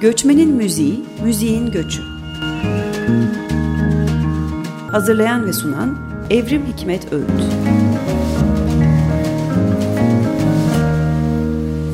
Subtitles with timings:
[0.00, 2.02] Göçmenin Müziği, Müziğin Göçü.
[4.90, 5.98] Hazırlayan ve sunan
[6.30, 7.87] Evrim Hikmet Öğüt.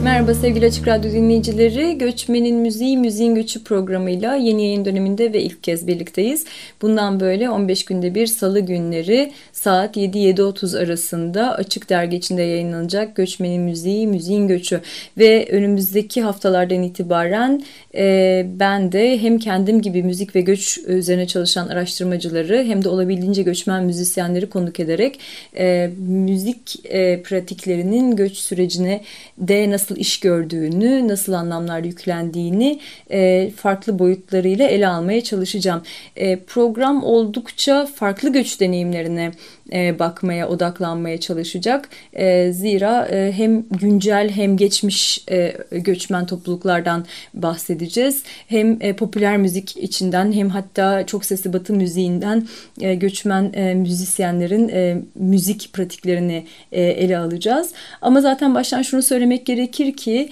[0.04, 1.98] Merhaba sevgili Açık Radyo dinleyicileri.
[1.98, 6.45] Göçmenin Müziği, Müziğin Göçü programıyla yeni yayın döneminde ve ilk kez birlikteyiz.
[6.82, 13.62] Bundan böyle 15 günde bir salı günleri saat 7-7.30 arasında Açık Dergi içinde yayınlanacak Göçmenin
[13.62, 14.80] Müziği, Müziğin Göçü.
[15.18, 21.68] Ve önümüzdeki haftalardan itibaren e, ben de hem kendim gibi müzik ve göç üzerine çalışan
[21.68, 25.21] araştırmacıları hem de olabildiğince göçmen müzisyenleri konuk ederek
[25.58, 29.00] e, müzik e, pratiklerinin göç sürecine
[29.39, 32.80] de nasıl iş gördüğünü, nasıl anlamlar yüklendiğini
[33.11, 35.83] e, farklı boyutlarıyla ele almaya çalışacağım.
[36.16, 39.33] E, program oldukça farklı göç deneyimlerine
[39.73, 41.89] e, bakmaya, odaklanmaya çalışacak.
[42.12, 45.25] E, zira e, hem güncel hem geçmiş
[45.70, 48.22] göçmen topluluklardan bahsedeceğiz.
[48.47, 54.72] Hem popüler müzik içinden hem hatta çok sesli batı müziğinden göçmen müzisyenlerin
[55.14, 57.72] müzik pratiklerini ele alacağız.
[58.03, 60.28] Ama zaten baştan şunu söylemek gerekir ki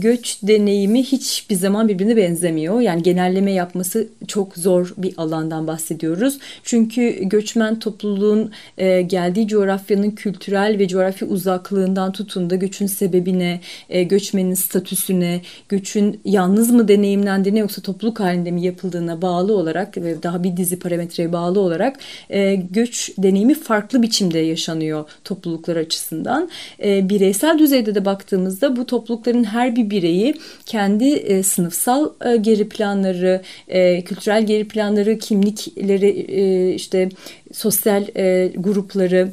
[0.00, 2.80] göç deneyimi hiçbir zaman birbirine benzemiyor.
[2.80, 6.38] Yani genelleme yapması çok zor bir alandan bahsediyoruz.
[6.62, 8.39] Çünkü göçmen topluluğun
[8.78, 16.20] e, geldiği coğrafyanın kültürel ve coğrafi uzaklığından tutun da göçün sebebine, e, göçmenin statüsüne, göçün
[16.24, 21.32] yalnız mı deneyimlendiğine yoksa topluluk halinde mi yapıldığına bağlı olarak ve daha bir dizi parametreye
[21.32, 21.98] bağlı olarak
[22.30, 26.50] e, göç deneyimi farklı biçimde yaşanıyor topluluklar açısından.
[26.84, 30.34] E, bireysel düzeyde de baktığımızda bu toplulukların her bir bireyi
[30.66, 37.08] kendi e, sınıfsal e, geri planları, e, kültürel geri planları, kimlikleri, e, işte
[37.52, 39.30] sosyal e, grupları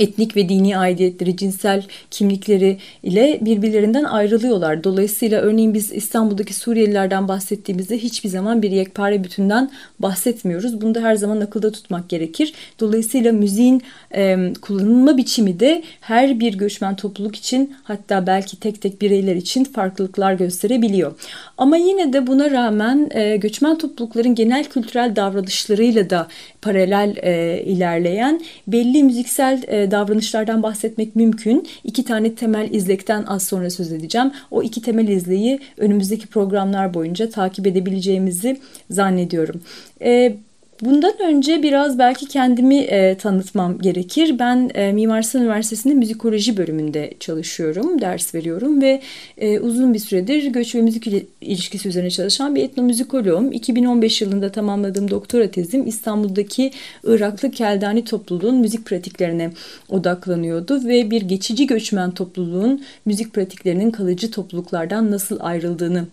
[0.00, 4.84] etnik ve dini aidiyetleri, cinsel kimlikleri ile birbirlerinden ayrılıyorlar.
[4.84, 10.80] Dolayısıyla örneğin biz İstanbul'daki Suriyelilerden bahsettiğimizde hiçbir zaman bir yekpare bütünden bahsetmiyoruz.
[10.80, 12.52] Bunu da her zaman akılda tutmak gerekir.
[12.80, 13.82] Dolayısıyla müziğin
[14.14, 19.64] e, kullanılma biçimi de her bir göçmen topluluk için hatta belki tek tek bireyler için
[19.64, 21.14] farklılıklar gösterebiliyor.
[21.58, 26.28] Ama yine de buna rağmen e, göçmen toplulukların genel kültürel davranışlarıyla da
[26.66, 31.68] paralel e, ilerleyen belli müziksel e, davranışlardan bahsetmek mümkün.
[31.84, 34.32] İki tane temel izlekten az sonra söz edeceğim.
[34.50, 38.60] O iki temel izleyi önümüzdeki programlar boyunca takip edebileceğimizi
[38.90, 39.60] zannediyorum.
[40.02, 40.36] E,
[40.80, 44.38] Bundan önce biraz belki kendimi e, tanıtmam gerekir.
[44.38, 49.02] Ben e, Mimar Sinan Üniversitesi'nde müzikoloji bölümünde çalışıyorum, ders veriyorum ve
[49.38, 51.06] e, uzun bir süredir göç ve müzik
[51.40, 53.52] ilişkisi üzerine çalışan bir etnomüzikoloğum.
[53.52, 56.70] 2015 yılında tamamladığım doktora tezim İstanbul'daki
[57.04, 59.50] Iraklı Keldani topluluğun müzik pratiklerine
[59.88, 66.06] odaklanıyordu ve bir geçici göçmen topluluğun müzik pratiklerinin kalıcı topluluklardan nasıl ayrıldığını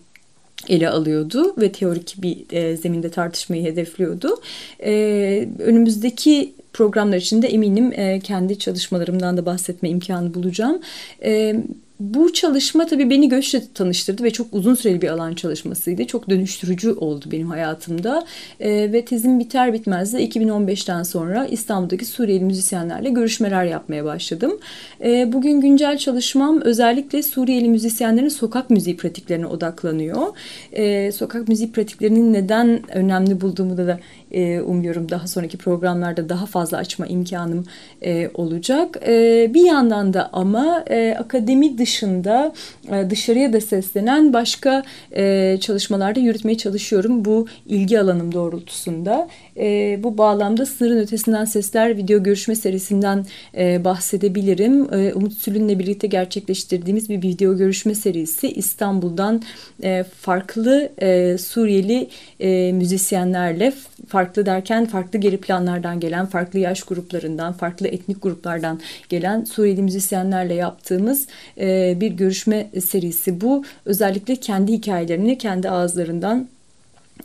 [0.68, 4.40] ele alıyordu ve teorik bir e, zeminde tartışmayı hedefliyordu.
[4.84, 10.80] E, önümüzdeki programlar içinde eminim e, kendi çalışmalarımdan da bahsetme imkanı bulacağım.
[11.24, 11.56] E,
[12.04, 16.04] bu çalışma tabii beni göçle tanıştırdı ve çok uzun süreli bir alan çalışmasıydı.
[16.04, 18.26] Çok dönüştürücü oldu benim hayatımda.
[18.60, 24.58] E, ve tezim biter bitmez de 2015'ten sonra İstanbul'daki Suriyeli müzisyenlerle görüşmeler yapmaya başladım.
[25.04, 30.26] E, bugün güncel çalışmam özellikle Suriyeli müzisyenlerin sokak müziği pratiklerine odaklanıyor.
[30.72, 34.00] E, sokak müziği pratiklerinin neden önemli bulduğumu da, da
[34.34, 37.66] e, umuyorum daha sonraki programlarda daha fazla açma imkanım
[38.02, 38.98] e, olacak.
[39.06, 42.52] E, bir yandan da ama e, akademi dışında
[42.92, 44.82] e, dışarıya da seslenen başka
[45.16, 49.28] e, çalışmalarda yürütmeye çalışıyorum bu ilgi alanım doğrultusunda.
[49.56, 53.26] E, bu bağlamda Sınırın Ötesinden Sesler video görüşme serisinden
[53.56, 54.94] e, bahsedebilirim.
[54.94, 59.42] E, Umut Sülün'le birlikte gerçekleştirdiğimiz bir video görüşme serisi İstanbul'dan
[59.82, 62.08] e, farklı e, Suriyeli
[62.40, 63.72] e, müzisyenlerle
[64.08, 70.54] farklı derken farklı geri planlardan gelen, farklı yaş gruplarından, farklı etnik gruplardan gelen Suriyeli müzisyenlerle
[70.54, 71.26] yaptığımız
[71.58, 73.64] e, bir görüşme serisi bu.
[73.84, 76.48] Özellikle kendi hikayelerini kendi ağızlarından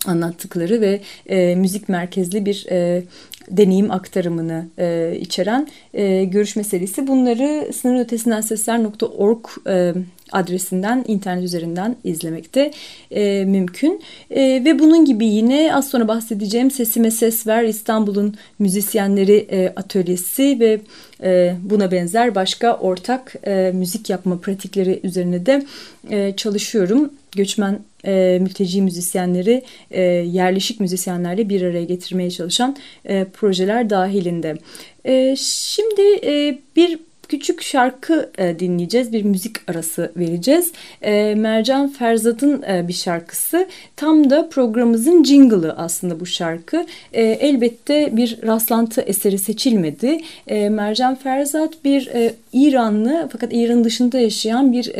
[0.06, 3.03] anlattıkları ve e, müzik merkezli bir e,
[3.51, 7.07] deneyim aktarımını e, içeren e, görüşme serisi.
[7.07, 9.94] Bunları sınır ötesinden sesler.org e,
[10.31, 12.71] adresinden internet üzerinden izlemekte
[13.12, 14.01] e, mümkün.
[14.31, 20.57] E, ve bunun gibi yine az sonra bahsedeceğim Sesime Ses Ver İstanbul'un müzisyenleri e, atölyesi
[20.59, 20.80] ve
[21.24, 25.65] e, buna benzer başka ortak e, müzik yapma pratikleri üzerine de
[26.09, 27.13] e, çalışıyorum.
[27.31, 34.57] Göçmen e, mülteci müzisyenleri e, yerleşik müzisyenlerle bir araya getirmeye çalışan e, projeler dahilinde.
[35.06, 37.00] E, şimdi e, bir
[37.30, 39.14] küçük şarkı e, dinleyeceğiz.
[39.14, 40.72] Bir müzik arası vereceğiz.
[41.02, 43.68] E, Mercan Ferzat'ın e, bir şarkısı.
[43.96, 46.86] Tam da programımızın jingle'ı aslında bu şarkı.
[47.14, 50.22] Elbette bir rastlantı eseri seçilmedi.
[50.70, 52.12] Mercan Ferzat bir
[52.54, 54.92] İranlı fakat İran dışında yaşayan bir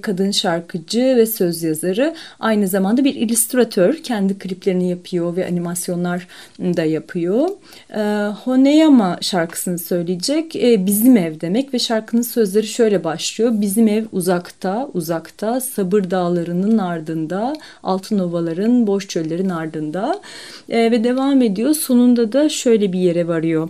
[0.00, 2.14] kadın şarkıcı ve söz yazarı.
[2.40, 3.96] Aynı zamanda bir illüstratör.
[4.02, 6.26] Kendi kliplerini yapıyor ve animasyonlar
[6.58, 7.48] da yapıyor.
[7.90, 8.00] E,
[8.44, 10.56] Honeyama şarkısını söyleyecek.
[10.56, 10.86] E,
[11.26, 13.50] ev demek ve şarkının sözleri şöyle başlıyor.
[13.54, 20.20] Bizim ev uzakta, uzakta, sabır dağlarının ardında, altın ovaların, boş çöllerin ardında.
[20.68, 21.74] E, ve devam ediyor.
[21.74, 23.68] Sonunda da şöyle bir yere varıyor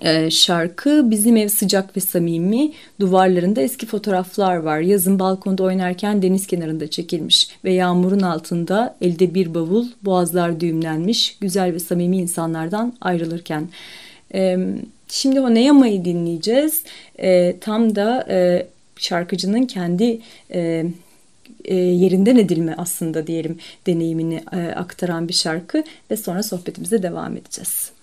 [0.00, 6.46] ee, şarkı bizim ev sıcak ve samimi duvarlarında eski fotoğraflar var yazın balkonda oynarken deniz
[6.46, 13.68] kenarında çekilmiş ve yağmurun altında elde bir bavul boğazlar düğümlenmiş güzel ve samimi insanlardan ayrılırken
[14.34, 14.58] ee,
[15.08, 16.82] şimdi o Neyama'yı dinleyeceğiz
[17.18, 18.66] ee, tam da e,
[18.96, 20.20] şarkıcının kendi
[20.54, 20.84] e,
[21.64, 24.42] e, yerinden edilme aslında diyelim deneyimini
[24.76, 27.93] aktaran bir şarkı ve sonra sohbetimize devam edeceğiz.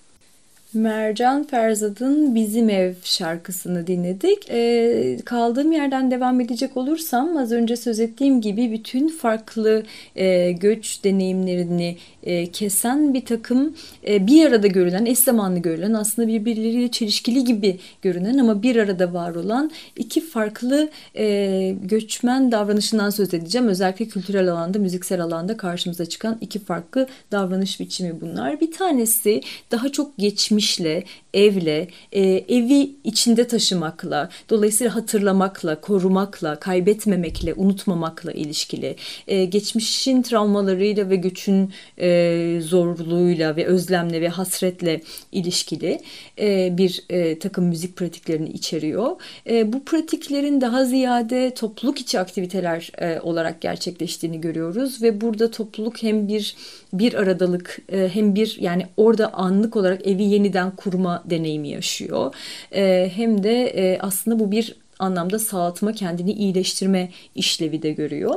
[0.73, 4.49] Mercan Ferzad'ın Bizim Ev şarkısını dinledik.
[4.49, 9.83] E, kaldığım yerden devam edecek olursam az önce söz ettiğim gibi bütün farklı
[10.15, 13.75] e, göç deneyimlerini e, kesen bir takım
[14.07, 19.13] e, bir arada görülen, eş zamanlı görülen aslında birbirleriyle çelişkili gibi görünen ama bir arada
[19.13, 23.67] var olan iki farklı e, göçmen davranışından söz edeceğim.
[23.67, 28.61] Özellikle kültürel alanda, müziksel alanda karşımıza çıkan iki farklı davranış biçimi bunlar.
[28.61, 29.41] Bir tanesi
[29.71, 30.17] daha çok
[30.61, 31.03] geçmişle,
[31.33, 38.95] evle, e, evi içinde taşımakla, dolayısıyla hatırlamakla, korumakla, kaybetmemekle, unutmamakla ilişkili,
[39.27, 45.99] e, geçmişin travmalarıyla ve göçün e, zorluğuyla ve özlemle ve hasretle ilişkili
[46.39, 49.15] e, bir e, takım müzik pratiklerini içeriyor.
[49.49, 56.03] E, bu pratiklerin daha ziyade topluluk içi aktiviteler e, olarak gerçekleştiğini görüyoruz ve burada topluluk
[56.03, 56.55] hem bir
[56.93, 62.35] bir aradalık e, hem bir yani orada anlık olarak evi yeniden kurma deneyimi yaşıyor.
[62.75, 68.35] E, hem de e, aslında bu bir anlamda sağaltma, kendini iyileştirme işlevi de görüyor.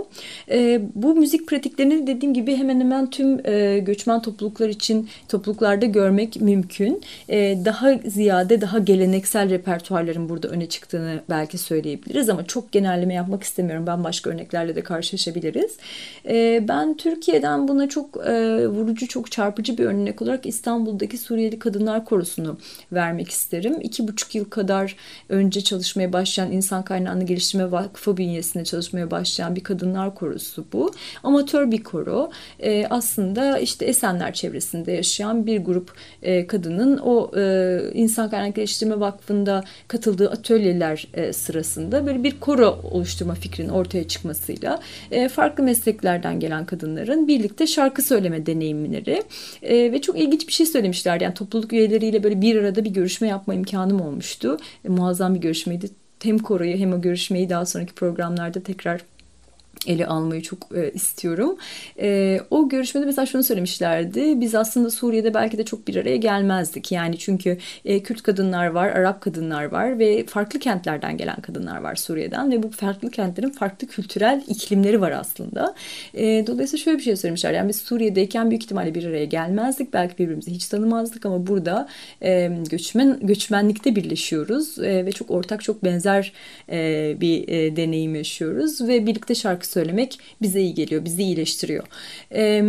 [0.50, 6.40] E, bu müzik pratiklerini dediğim gibi hemen hemen tüm e, göçmen topluluklar için topluluklarda görmek
[6.40, 7.02] mümkün.
[7.28, 13.42] E, daha ziyade daha geleneksel repertuarların burada öne çıktığını belki söyleyebiliriz ama çok genelleme yapmak
[13.42, 13.86] istemiyorum.
[13.86, 15.76] Ben başka örneklerle de karşılaşabiliriz.
[16.28, 22.04] E, ben Türkiye'den buna çok e, vurucu, çok çarpıcı bir örnek olarak İstanbul'daki Suriyeli Kadınlar
[22.04, 22.58] Korosu'nu
[22.92, 23.76] vermek isterim.
[23.80, 24.96] İki buçuk yıl kadar
[25.28, 30.92] önce çalışmaya başlayan İnsan Kaynağını Geliştirme Vakfı bünyesinde çalışmaya başlayan bir kadınlar korosu bu.
[31.22, 32.30] Amatör bir koro.
[32.60, 35.92] E, aslında işte Esenler çevresinde yaşayan bir grup
[36.22, 42.80] e, kadının o e, İnsan Kaynakları Geliştirme Vakfı'nda katıldığı atölyeler e, sırasında böyle bir koro
[42.92, 44.80] oluşturma fikrinin ortaya çıkmasıyla
[45.10, 49.22] e, farklı mesleklerden gelen kadınların birlikte şarkı söyleme deneyimleri
[49.62, 51.20] e, ve çok ilginç bir şey söylemişler.
[51.20, 54.56] Yani topluluk üyeleriyle böyle bir arada bir görüşme yapma imkanım olmuştu.
[54.84, 59.00] E, muazzam bir görüşmeydi hem koroyu hem o görüşmeyi daha sonraki programlarda tekrar
[59.86, 61.56] ele almayı çok e, istiyorum.
[61.98, 64.40] E, o görüşmede mesela şunu söylemişlerdi.
[64.40, 66.92] Biz aslında Suriye'de belki de çok bir araya gelmezdik.
[66.92, 71.94] Yani çünkü e, Kürt kadınlar var, Arap kadınlar var ve farklı kentlerden gelen kadınlar var
[71.94, 75.74] Suriye'den ve bu farklı kentlerin farklı kültürel iklimleri var aslında.
[76.46, 77.52] Dolayısıyla şöyle bir şey söylemişler.
[77.52, 79.92] Yani biz Suriye'deyken büyük ihtimalle bir araya gelmezdik.
[79.92, 81.88] Belki birbirimizi hiç tanımazdık ama burada
[82.70, 86.32] göçmen göçmenlikte birleşiyoruz ve çok ortak, çok benzer
[87.20, 87.46] bir
[87.76, 91.84] deneyim yaşıyoruz ve birlikte şarkı söylemek bize iyi geliyor, bizi iyileştiriyor.
[92.32, 92.62] Ee,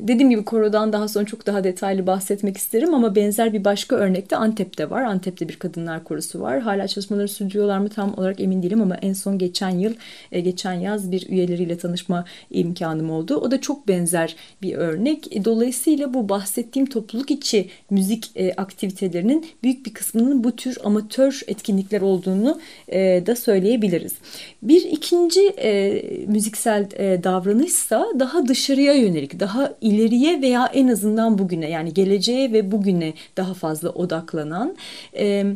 [0.00, 4.30] dediğim gibi korodan daha sonra çok daha detaylı bahsetmek isterim ama benzer bir başka örnek
[4.30, 5.02] de Antep'te var.
[5.02, 6.60] Antep'te bir kadınlar korosu var.
[6.60, 9.94] Hala çalışmaları sürdürüyorlar mı tam olarak emin değilim ama en son geçen yıl,
[10.32, 13.36] e, geçen yaz bir üyeleriyle tanışma imkanım oldu.
[13.36, 15.36] O da çok benzer bir örnek.
[15.36, 21.40] E, dolayısıyla bu bahsettiğim topluluk içi müzik e, aktivitelerinin büyük bir kısmının bu tür amatör
[21.46, 22.60] etkinlikler olduğunu
[23.26, 24.12] da söyleyebiliriz.
[24.62, 26.02] Bir ikinci e,
[26.40, 32.52] müzik fiziksel e, davranışsa daha dışarıya yönelik, daha ileriye veya en azından bugüne yani geleceğe
[32.52, 34.76] ve bugüne daha fazla odaklanan
[35.16, 35.46] e,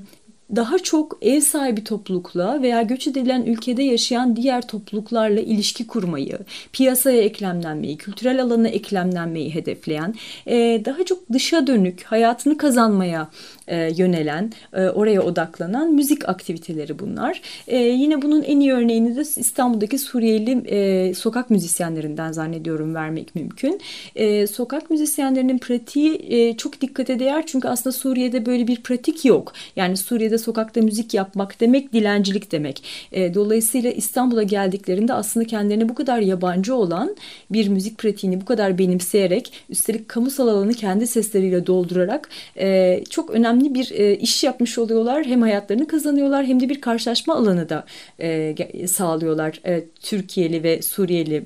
[0.56, 6.38] daha çok ev sahibi toplulukla veya göç edilen ülkede yaşayan diğer topluluklarla ilişki kurmayı,
[6.72, 10.14] piyasaya eklemlenmeyi, kültürel alana eklemlenmeyi hedefleyen,
[10.46, 13.28] e, daha çok dışa dönük, hayatını kazanmaya
[13.68, 17.40] e, yönelen, e, oraya odaklanan müzik aktiviteleri bunlar.
[17.66, 23.80] E, yine bunun en iyi örneğini de İstanbul'daki Suriyeli e, sokak müzisyenlerinden zannediyorum vermek mümkün.
[24.16, 29.52] E, sokak müzisyenlerinin pratiği e, çok dikkate değer çünkü aslında Suriye'de böyle bir pratik yok.
[29.76, 32.84] Yani Suriye'de sokakta müzik yapmak demek dilencilik demek.
[33.12, 37.16] E, dolayısıyla İstanbul'a geldiklerinde aslında kendilerine bu kadar yabancı olan
[37.50, 42.28] bir müzik pratiğini bu kadar benimseyerek üstelik kamusal alanı kendi sesleriyle doldurarak
[42.58, 45.24] e, çok önemli bir e, iş yapmış oluyorlar.
[45.24, 47.84] Hem hayatlarını kazanıyorlar hem de bir karşılaşma alanı da
[48.20, 51.44] e, sağlıyorlar e, Türkiye'li ve Suriyeli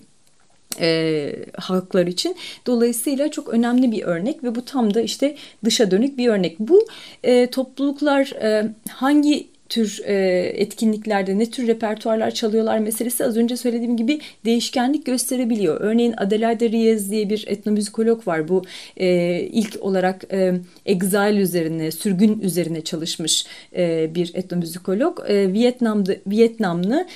[0.81, 2.37] e, halklar için.
[2.67, 6.59] Dolayısıyla çok önemli bir örnek ve bu tam da işte dışa dönük bir örnek.
[6.59, 6.87] Bu
[7.23, 10.15] e, topluluklar e, hangi tür e,
[10.55, 15.81] etkinliklerde ne tür repertuarlar çalıyorlar meselesi az önce söylediğim gibi değişkenlik gösterebiliyor.
[15.81, 18.49] Örneğin Adelaide Reyes diye bir etnomüzikolog var.
[18.49, 18.63] Bu
[18.97, 20.55] e, ilk olarak e,
[20.87, 23.47] exile üzerine, sürgün üzerine çalışmış
[24.15, 25.21] bir etnomüzikolog.
[25.29, 27.07] Vietnam'da Vietnamlı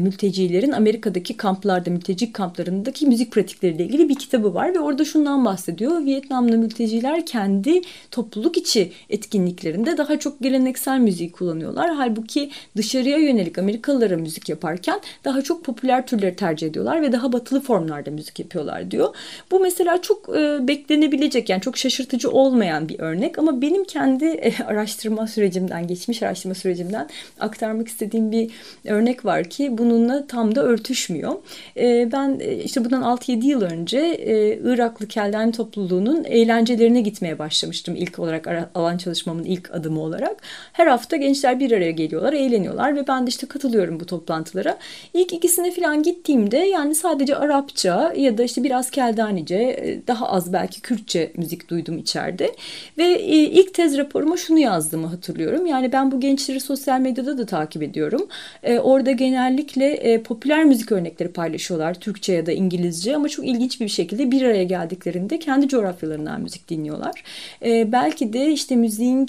[0.00, 6.04] mültecilerin Amerika'daki kamplarda, mülteci kamplarındaki müzik pratikleriyle ilgili bir kitabı var ve orada şundan bahsediyor.
[6.04, 12.08] Vietnamlı mülteciler kendi topluluk içi etkinliklerinde daha çok geleneksel müziği kullanıyorlar yapıyorlar.
[12.08, 17.60] Halbuki dışarıya yönelik Amerikalılara müzik yaparken daha çok popüler türleri tercih ediyorlar ve daha batılı
[17.60, 19.14] formlarda müzik yapıyorlar diyor.
[19.50, 24.52] Bu mesela çok e, beklenebilecek yani çok şaşırtıcı olmayan bir örnek ama benim kendi e,
[24.66, 27.08] araştırma sürecimden, geçmiş araştırma sürecimden
[27.40, 28.50] aktarmak istediğim bir
[28.84, 31.32] örnek var ki bununla tam da örtüşmüyor.
[31.76, 37.96] E, ben e, işte bundan 6-7 yıl önce e, Iraklı Keldani topluluğunun eğlencelerine gitmeye başlamıştım
[37.96, 40.36] ilk olarak alan çalışmamın ilk adımı olarak.
[40.72, 44.78] Her hafta gençler bir araya geliyorlar, eğleniyorlar ve ben de işte katılıyorum bu toplantılara.
[45.14, 50.52] İlk ikisine falan gittiğimde yani sadece Arapça ya da işte biraz Keldanice, e, daha az
[50.52, 52.54] belki Kürtçe müzik duydum içeride.
[52.98, 55.66] Ve e, ilk tez raporuma şunu yazdığımı hatırlıyorum.
[55.66, 58.28] Yani ben bu gençleri sosyal medyada da takip ediyorum.
[58.62, 61.94] E, orada genellikle popüler müzik örnekleri paylaşıyorlar.
[61.94, 66.68] Türkçe ya da İngilizce ama çok ilginç bir şekilde bir araya geldiklerinde kendi coğrafyalarından müzik
[66.68, 67.22] dinliyorlar.
[67.64, 69.26] Belki de işte müziğin,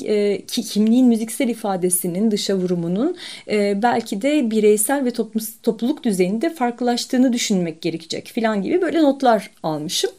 [0.48, 3.16] kimliğin müziksel ifadesinin dışa vurumunun
[3.50, 9.52] e, belki de bireysel ve toplum, topluluk düzeyinde farklılaştığını düşünmek gerekecek filan gibi böyle notlar
[9.64, 10.12] almışım.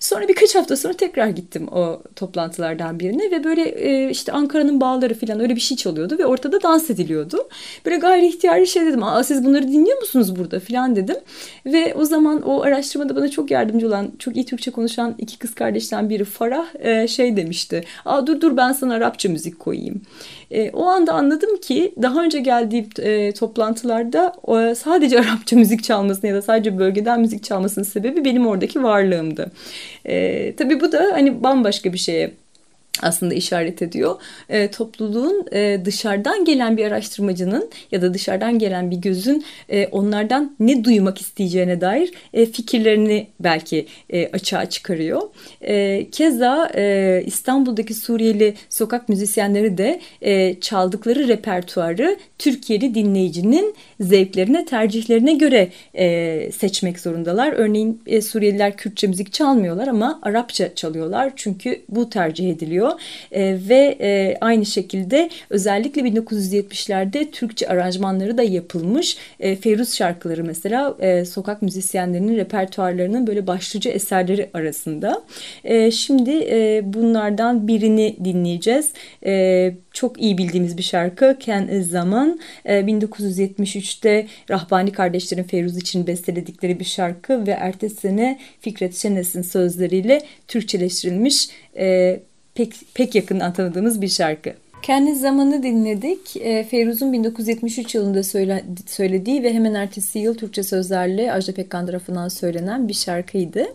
[0.00, 5.14] Sonra birkaç hafta sonra tekrar gittim o toplantılardan birine ve böyle e, işte Ankara'nın bağları
[5.14, 7.48] filan öyle bir şey çalıyordu ve ortada dans ediliyordu.
[7.86, 9.02] Böyle gayri ihtiyari şey dedim.
[9.02, 11.16] Aa siz bunları dinliyor musunuz burada filan dedim.
[11.66, 15.54] Ve o zaman o araştırmada bana çok yardımcı olan, çok iyi Türkçe konuşan iki kız
[15.54, 17.84] kardeşten biri Farah e, şey demişti.
[18.04, 20.00] Aa dur dur ben sana Arapça müzik koyayım.
[20.50, 26.30] E, o anda anladım ki daha önce geldiğim e, toplantılarda e, sadece Arapça müzik çalmasının
[26.30, 29.52] ya da sadece bölgeden müzik çalmasının sebebi benim oradaki varlığımdı.
[30.04, 32.32] E, tabii bu da hani bambaşka bir şeye
[33.02, 34.20] aslında işaret ediyor.
[34.48, 40.56] E, topluluğun e, dışarıdan gelen bir araştırmacının ya da dışarıdan gelen bir gözün e, onlardan
[40.60, 45.22] ne duymak isteyeceğine dair e, fikirlerini belki e, açığa çıkarıyor.
[45.60, 55.34] E, keza e, İstanbul'daki Suriyeli sokak müzisyenleri de e, çaldıkları repertuarı Türkiye'li dinleyicinin zevklerine, tercihlerine
[55.34, 57.52] göre e, seçmek zorundalar.
[57.52, 63.00] Örneğin e, Suriyeliler Kürtçe müzik çalmıyorlar ama Arapça çalıyorlar çünkü bu tercih ediliyor oluyor.
[63.32, 69.16] E, ve e, aynı şekilde özellikle 1970'lerde Türkçe aranjmanları da yapılmış.
[69.40, 75.22] E, Feyruz şarkıları mesela e, sokak müzisyenlerinin repertuarlarının böyle başlıca eserleri arasında.
[75.64, 78.92] E, şimdi e, bunlardan birini dinleyeceğiz.
[79.26, 82.40] E, çok iyi bildiğimiz bir şarkı Ken Zaman.
[82.64, 90.22] E, 1973'te Rahbani kardeşlerin Feyruz için besteledikleri bir şarkı ve ertesi sene Fikret Şenes'in sözleriyle
[90.48, 92.20] Türkçeleştirilmiş e,
[92.56, 94.54] pek, pek yakından tanıdığımız bir şarkı.
[94.86, 96.36] Kendi zamanı dinledik.
[96.36, 102.28] E, Feyruz'un 1973 yılında söyle, söylediği ve hemen ertesi yıl Türkçe sözlerle Ajda Pekkan tarafından
[102.28, 103.66] söylenen bir şarkıydı.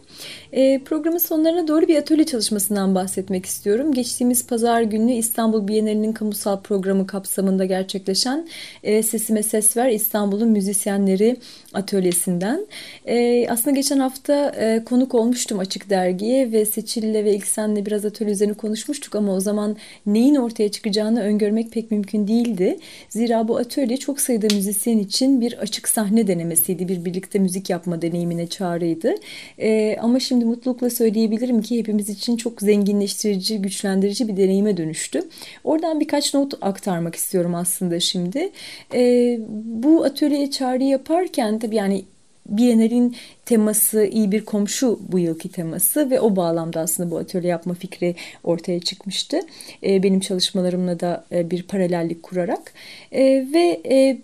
[0.52, 3.94] E, programın sonlarına doğru bir atölye çalışmasından bahsetmek istiyorum.
[3.94, 8.48] Geçtiğimiz pazar günü İstanbul Bienalinin kamusal programı kapsamında gerçekleşen
[8.84, 11.38] e, Sesime Ses Ver İstanbul'un müzisyenleri
[11.74, 12.68] atölyesinden.
[13.06, 18.34] E, aslında geçen hafta e, konuk olmuştum Açık Dergi'ye ve Seçil'le ve İlksen'le biraz atölye
[18.34, 20.70] üzerine konuşmuştuk ama o zaman neyin ortaya
[21.02, 22.78] çıkacağını öngörmek pek mümkün değildi.
[23.10, 26.88] Zira bu atölye çok sayıda müzisyen için bir açık sahne denemesiydi.
[26.88, 29.16] Bir birlikte müzik yapma deneyimine çağrıydı.
[29.58, 35.22] E, ama şimdi mutlulukla söyleyebilirim ki hepimiz için çok zenginleştirici, güçlendirici bir deneyime dönüştü.
[35.64, 38.52] Oradan birkaç not aktarmak istiyorum aslında şimdi.
[38.94, 39.40] E,
[39.84, 42.04] bu atölyeye çağrı yaparken tabii yani
[42.46, 47.74] Biennial'in teması iyi bir komşu bu yılki teması ve o bağlamda aslında bu atölye yapma
[47.74, 49.40] fikri ortaya çıkmıştı.
[49.84, 52.74] E, benim çalışmalarımla da e, bir paralellik kurarak
[53.12, 54.18] e, ve e,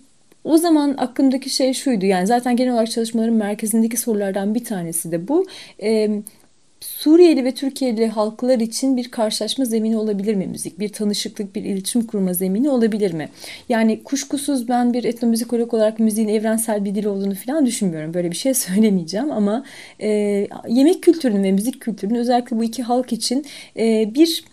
[0.44, 5.28] o zaman aklımdaki şey şuydu yani zaten genel olarak çalışmaların merkezindeki sorulardan bir tanesi de
[5.28, 5.46] bu.
[6.82, 10.80] Suriyeli ve Türkiye'li halklar için bir karşılaşma zemini olabilir mi müzik?
[10.80, 13.30] Bir tanışıklık, bir iletişim kurma zemini olabilir mi?
[13.70, 18.14] Yani kuşkusuz ben bir etnomüzikolog olarak müziğin evrensel bir dil olduğunu falan düşünmüyorum.
[18.14, 19.64] Böyle bir şey söylemeyeceğim ama
[20.00, 20.10] e,
[20.68, 23.46] yemek kültürünün ve müzik kültürünün özellikle bu iki halk için
[23.78, 24.44] e, bir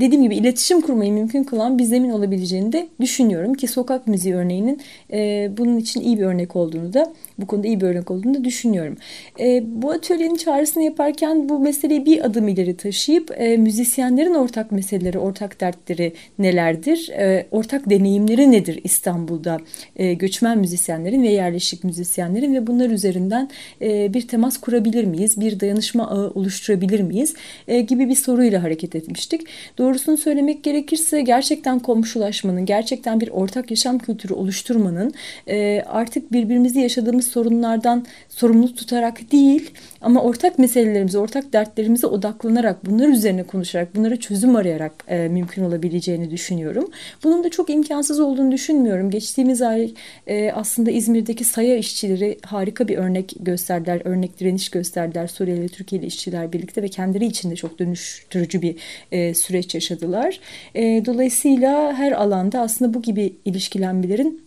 [0.00, 4.80] dediğim gibi iletişim kurmayı mümkün kılan bir zemin olabileceğini de düşünüyorum ki sokak müziği örneğinin
[5.12, 8.44] e, bunun için iyi bir örnek olduğunu da bu konuda iyi bir örnek olduğunu da
[8.44, 8.96] düşünüyorum.
[9.40, 15.18] E, bu atölyenin çağrısını yaparken bu meseleyi bir adım ileri taşıyıp e, müzisyenlerin ortak meseleleri,
[15.18, 19.58] ortak dertleri nelerdir, e, ortak deneyimleri nedir İstanbul'da
[19.96, 23.50] e, göçmen müzisyenlerin ve yerleşik müzisyenlerin ve bunlar üzerinden
[23.82, 27.34] e, bir temas kurabilir miyiz, bir dayanışma ağı oluşturabilir miyiz
[27.68, 29.46] e, gibi bir soruyla hareket etmiştik.
[29.84, 35.12] Doğrusunu söylemek gerekirse gerçekten komşulaşmanın, gerçekten bir ortak yaşam kültürü oluşturmanın
[35.48, 43.08] e, artık birbirimizi yaşadığımız sorunlardan sorumlu tutarak değil ama ortak meselelerimize, ortak dertlerimize odaklanarak, bunlar
[43.08, 46.90] üzerine konuşarak, bunlara çözüm arayarak e, mümkün olabileceğini düşünüyorum.
[47.24, 49.10] Bunun da çok imkansız olduğunu düşünmüyorum.
[49.10, 49.94] Geçtiğimiz ay
[50.26, 55.26] e, aslında İzmir'deki saya işçileri harika bir örnek gösterdiler, örnek direniş gösterdiler.
[55.26, 58.76] Suriyeli, Türkiye'li işçiler birlikte ve kendileri için de çok dönüştürücü bir
[59.12, 60.40] e, süreç yaşadılar.
[60.74, 64.44] E, dolayısıyla her alanda aslında bu gibi ilişkilenmelerin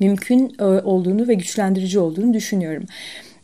[0.00, 2.84] mümkün e, olduğunu ve güçlendirici olduğunu düşünüyorum.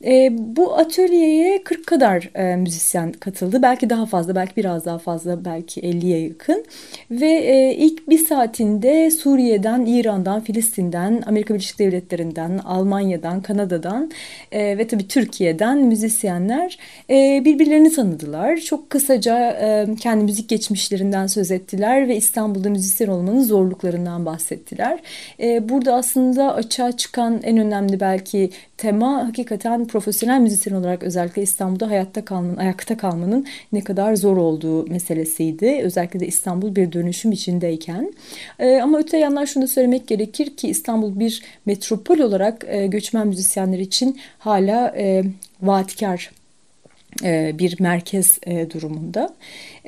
[0.07, 3.63] E, bu atölyeye 40 kadar e, müzisyen katıldı.
[3.63, 6.65] Belki daha fazla, belki biraz daha fazla, belki 50'ye yakın.
[7.11, 14.11] Ve e, ilk bir saatinde Suriye'den, İran'dan, Filistin'den, Amerika Birleşik Devletleri'nden, Almanya'dan, Kanada'dan
[14.53, 16.79] e, ve tabii Türkiye'den müzisyenler
[17.11, 18.57] e, birbirlerini tanıdılar.
[18.57, 24.99] Çok kısaca e, kendi müzik geçmişlerinden söz ettiler ve İstanbul'da müzisyen olmanın zorluklarından bahsettiler.
[25.41, 31.91] E, burada aslında açığa çıkan en önemli belki tema hakikaten profesyonel müzisyen olarak özellikle İstanbul'da
[31.91, 35.81] hayatta kalmanın, ayakta kalmanın ne kadar zor olduğu meselesiydi.
[35.83, 38.13] Özellikle de İstanbul bir dönüşüm içindeyken.
[38.59, 43.27] E, ama öte yandan şunu da söylemek gerekir ki İstanbul bir metropol olarak e, göçmen
[43.27, 45.25] müzisyenler için hala e,
[45.63, 46.31] vaatkar
[47.59, 49.35] bir merkez e, durumunda.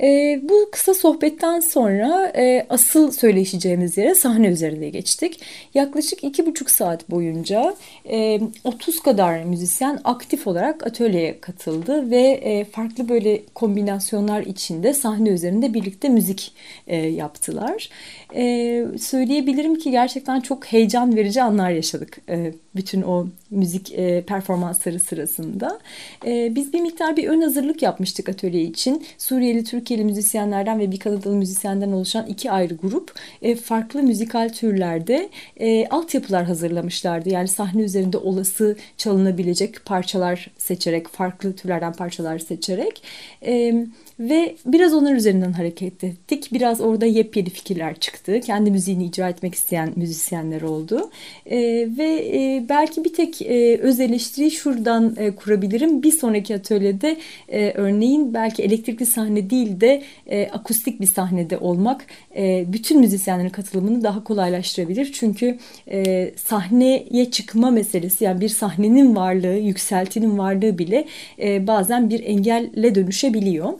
[0.02, 5.40] E, bu kısa sohbetten sonra e, asıl söyleşeceğimiz yere sahne üzerinde geçtik.
[5.74, 7.74] Yaklaşık iki buçuk saat boyunca
[8.10, 15.28] e, 30 kadar müzisyen aktif olarak atölyeye katıldı ve e, farklı böyle kombinasyonlar içinde sahne
[15.28, 16.52] üzerinde birlikte müzik
[16.86, 17.88] e, yaptılar.
[18.34, 25.00] E, söyleyebilirim ki gerçekten çok heyecan verici anlar yaşadık e, bütün o müzik e, performansları
[25.00, 25.78] sırasında.
[26.26, 29.06] E, biz bir miktar bir ön hazırlık yapmıştık atölye için.
[29.18, 33.12] Suriyeli Türk Türkiye'li müzisyenlerden ve bir Kanadalı müzisyenden oluşan iki ayrı grup
[33.42, 37.28] e, farklı müzikal türlerde e, altyapılar hazırlamışlardı.
[37.28, 43.02] Yani sahne üzerinde olası çalınabilecek parçalar seçerek, farklı türlerden parçalar seçerek
[43.46, 43.86] e,
[44.20, 46.48] ve biraz onlar üzerinden hareket ettik.
[46.52, 48.40] Biraz orada yepyeni fikirler çıktı.
[48.40, 51.10] Kendi müziğini icra etmek isteyen müzisyenler oldu.
[51.46, 51.58] E,
[51.98, 56.02] ve e, belki bir tek e, öz eleştiri şuradan e, kurabilirim.
[56.02, 57.16] Bir sonraki atölyede
[57.48, 63.48] e, örneğin belki elektrikli sahne değil de e, akustik bir sahnede olmak e, bütün müzisyenlerin
[63.48, 65.12] katılımını daha kolaylaştırabilir.
[65.12, 65.58] Çünkü
[65.90, 71.04] e, sahneye çıkma meselesi yani bir sahnenin varlığı, yükseltinin varlığı bile
[71.42, 73.72] e, bazen bir engelle dönüşebiliyor.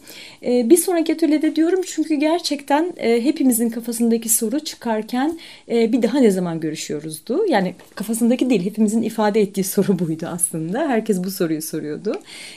[0.42, 5.38] E, bir sonraki atölyede diyorum çünkü gerçekten e, hepimizin kafasındaki soru çıkarken
[5.70, 7.46] e, bir daha ne zaman görüşüyoruzdu.
[7.48, 10.88] Yani kafasındaki değil hepimizin ifade ettiği soru buydu aslında.
[10.88, 12.14] Herkes bu soruyu soruyordu.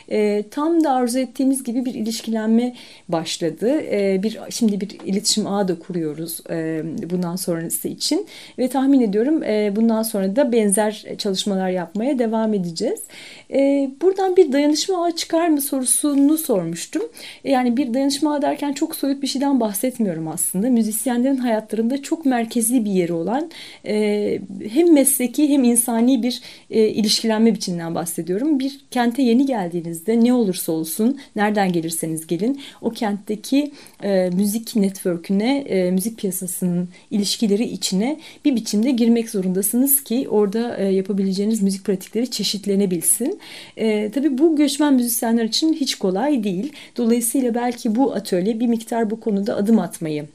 [0.09, 2.75] E, tam da arzu ettiğimiz gibi bir ilişkilenme
[3.09, 3.81] başladı.
[3.81, 8.27] E, bir Şimdi bir iletişim ağı da kuruyoruz e, bundan sonrası için.
[8.57, 12.99] Ve tahmin ediyorum e, bundan sonra da benzer çalışmalar yapmaya devam edeceğiz.
[13.53, 17.01] E, buradan bir dayanışma ağı çıkar mı sorusunu sormuştum.
[17.43, 20.69] Yani bir dayanışma ağı derken çok soyut bir şeyden bahsetmiyorum aslında.
[20.69, 23.51] Müzisyenlerin hayatlarında çok merkezi bir yeri olan
[23.85, 25.63] e, hem mesleki hem
[26.01, 28.59] insani bir e, ilişkilenme biçiminden bahsediyorum.
[28.59, 33.71] Bir kente yeni geldiğinizde ne olursa olsun nereden gelirseniz gelin o kentteki
[34.03, 40.83] e, müzik network'üne, e, müzik piyasasının ilişkileri içine bir biçimde girmek zorundasınız ki orada e,
[40.85, 43.39] yapabileceğiniz müzik pratikleri çeşitlenebilsin.
[43.77, 46.73] E, tabii bu göçmen müzisyenler için hiç kolay değil.
[46.97, 50.25] Dolayısıyla belki bu atölye bir miktar bu konuda adım atmayı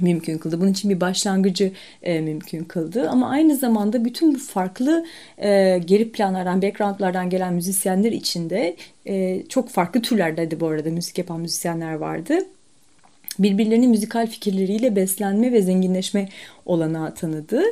[0.00, 0.60] mümkün kıldı.
[0.60, 3.08] Bunun için bir başlangıcı e, mümkün kıldı.
[3.10, 5.04] Ama aynı zamanda bütün bu farklı
[5.38, 11.40] e, geri planlardan, backgroundlardan gelen müzisyenler içinde e, çok farklı türlerdeydi bu arada müzik yapan
[11.40, 12.38] müzisyenler vardı
[13.38, 16.28] birbirlerinin müzikal fikirleriyle beslenme ve zenginleşme
[16.68, 17.62] olanağı tanıdı.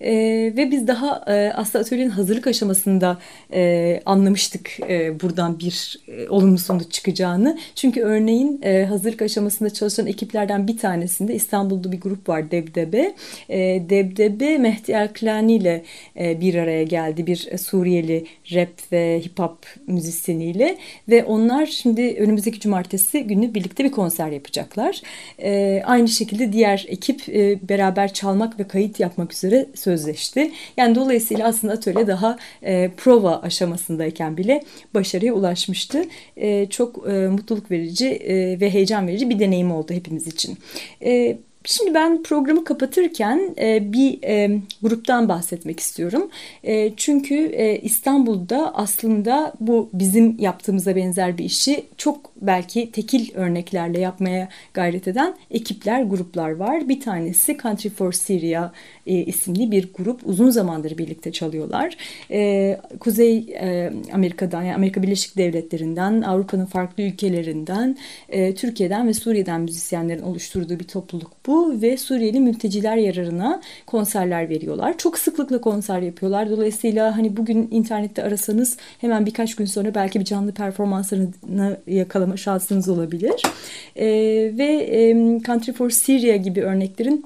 [0.00, 0.12] E,
[0.56, 3.18] ve biz daha e, aslında atölyenin hazırlık aşamasında
[3.52, 7.58] e, anlamıştık e, buradan bir e, olumlu sonuç çıkacağını.
[7.74, 13.14] Çünkü örneğin e, hazırlık aşamasında çalışan ekiplerden bir tanesinde İstanbul'da bir grup var Debdebe.
[13.48, 13.58] E,
[13.90, 15.82] Debdebe Mehdi Erklani ile
[16.20, 17.26] e, bir araya geldi.
[17.26, 23.90] Bir Suriyeli rap ve hip hop müzisyeniyle ve onlar şimdi önümüzdeki cumartesi günü birlikte bir
[23.90, 25.00] konser yapacaklar.
[25.42, 30.50] E, aynı şekilde diğer ekip e, beraber çalmak almak ve kayıt yapmak üzere sözleşti.
[30.76, 34.62] Yani dolayısıyla aslında atölye daha e, prova aşamasındayken bile
[34.94, 36.04] başarıya ulaşmıştı.
[36.36, 40.58] E, çok e, mutluluk verici e, ve heyecan verici bir deneyim oldu hepimiz için.
[41.02, 46.30] E, Şimdi ben programı kapatırken e, bir e, gruptan bahsetmek istiyorum.
[46.64, 47.34] E, çünkü
[47.82, 55.34] İstanbul'da aslında bu bizim yaptığımıza benzer bir işi çok belki tekil örneklerle yapmaya gayret eden
[55.50, 56.88] ekipler, gruplar var.
[56.88, 58.72] Bir tanesi Country for Syria
[59.06, 60.20] isimli bir grup.
[60.24, 61.96] Uzun zamandır birlikte çalıyorlar.
[63.00, 63.56] Kuzey
[64.12, 67.96] Amerika'dan, yani Amerika Birleşik Devletleri'nden, Avrupa'nın farklı ülkelerinden,
[68.56, 74.98] Türkiye'den ve Suriye'den müzisyenlerin oluşturduğu bir topluluk bu ve Suriyeli mülteciler yararına konserler veriyorlar.
[74.98, 76.50] Çok sıklıkla konser yapıyorlar.
[76.50, 82.88] Dolayısıyla hani bugün internette arasanız hemen birkaç gün sonra belki bir canlı performanslarını yakalama şansınız
[82.88, 83.42] olabilir.
[83.96, 84.06] E,
[84.58, 85.14] ve e,
[85.46, 87.24] Country for Syria gibi örneklerin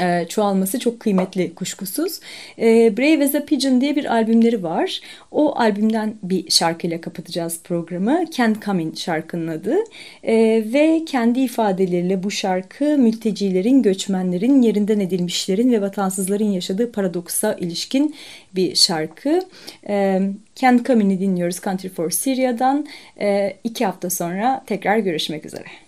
[0.00, 2.20] e, çoğalması çok kıymetli kuşkusuz.
[2.58, 5.00] E, Brave as a Pigeon diye bir albümleri var.
[5.30, 8.24] O albümden bir şarkıyla kapatacağız programı.
[8.36, 9.76] Can't Come In şarkının adı.
[10.22, 10.34] E,
[10.72, 18.14] ve kendi ifadeleriyle bu şarkı mültecilerin, göçmenlerin, yerinden edilmişlerin ve vatansızların yaşadığı paradoksa ilişkin
[18.54, 19.40] bir şarkı.
[19.88, 20.20] E,
[20.56, 22.86] Can't Come In'i dinliyoruz Country for Syria'dan.
[23.20, 25.87] E, iki hafta sonra tekrar görüşmek üzere.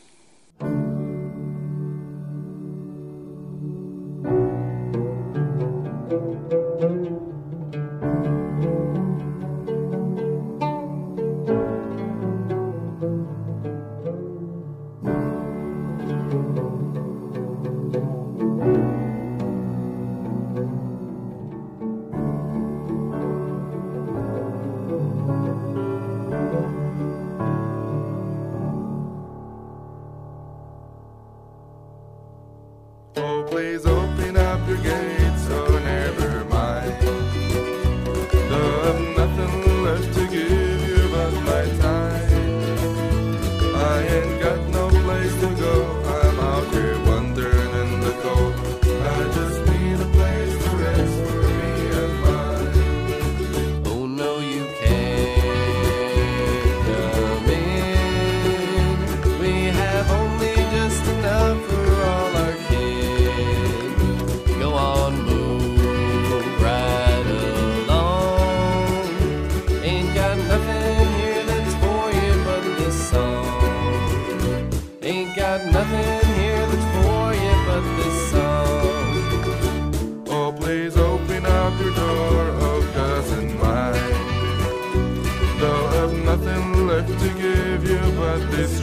[86.39, 88.81] Left to give you but this